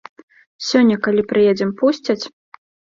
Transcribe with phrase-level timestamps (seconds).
[0.69, 2.21] Сёння, калі прыедзем, пусцяць?